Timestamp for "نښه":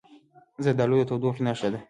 1.47-1.67